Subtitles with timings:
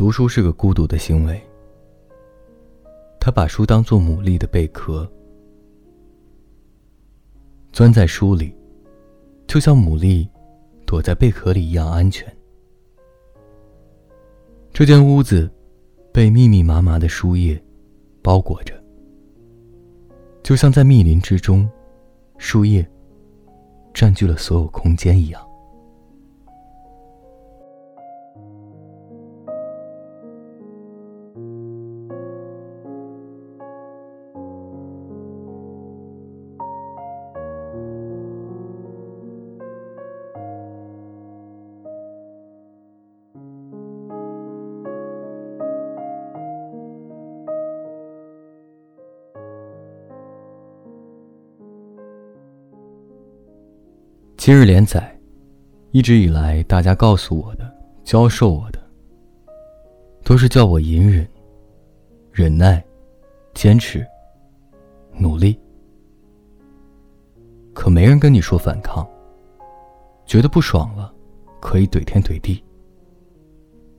[0.00, 1.38] 读书是个孤独的行为。
[3.20, 5.06] 他把书当作牡蛎的贝壳，
[7.70, 8.56] 钻在书里，
[9.46, 10.26] 就像牡蛎
[10.86, 12.26] 躲在贝壳里一样安全。
[14.72, 15.52] 这间屋子
[16.14, 17.62] 被密密麻麻的书页
[18.22, 18.82] 包裹着，
[20.42, 21.68] 就像在密林之中，
[22.38, 22.90] 树叶
[23.92, 25.49] 占据了所有空间一样。
[54.42, 55.14] 今日连载，
[55.90, 58.80] 一直以来大家告诉我的、教授我的，
[60.24, 61.28] 都是叫我隐忍、
[62.32, 62.82] 忍耐、
[63.52, 64.02] 坚持、
[65.18, 65.60] 努力。
[67.74, 69.06] 可没人跟你说反抗，
[70.24, 71.14] 觉得不爽了，
[71.60, 72.64] 可以怼天怼地，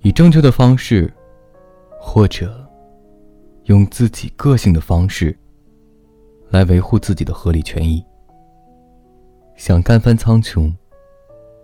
[0.00, 1.08] 以正确的方式，
[2.00, 2.68] 或者
[3.66, 5.38] 用自己个性的方式，
[6.50, 8.04] 来维护自己的合理权益。
[9.56, 10.72] 想干翻苍穹，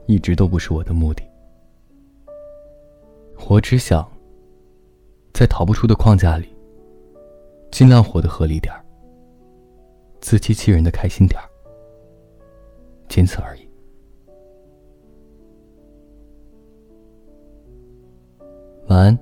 [0.07, 1.23] 一直都不是我的目的。
[3.49, 4.09] 我只想，
[5.35, 6.55] 在逃不出的框架里，
[7.71, 8.85] 尽量活得合理点儿，
[10.21, 11.49] 自欺欺人的开心点儿，
[13.09, 13.69] 仅此而已。
[18.87, 19.19] 晚安，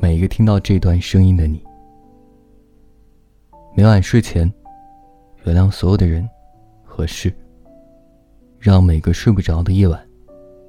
[0.00, 1.64] 每一个听到这段声音的你。
[3.76, 4.52] 每晚睡前，
[5.44, 6.28] 原谅所有的人
[6.84, 7.32] 和事。
[8.58, 10.04] 让每个睡不着的夜晚，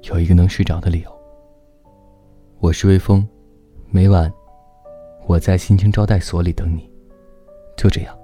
[0.02, 1.10] 有一个能睡着的理由。
[2.60, 3.26] 我是微风，
[3.90, 4.32] 每晚
[5.26, 6.88] 我在心情招待所里等你，
[7.76, 8.19] 就这样。